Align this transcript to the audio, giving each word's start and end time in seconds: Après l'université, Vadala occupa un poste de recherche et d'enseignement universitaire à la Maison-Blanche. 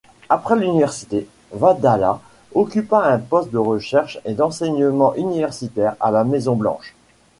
Après 0.29 0.55
l'université, 0.57 1.27
Vadala 1.51 2.21
occupa 2.55 3.03
un 3.05 3.19
poste 3.19 3.51
de 3.51 3.59
recherche 3.59 4.17
et 4.25 4.33
d'enseignement 4.33 5.13
universitaire 5.13 5.95
à 5.99 6.09
la 6.09 6.23
Maison-Blanche. 6.23 6.95